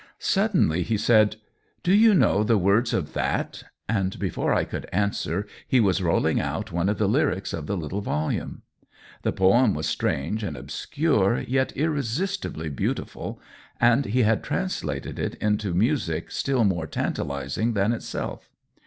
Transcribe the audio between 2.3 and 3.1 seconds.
the words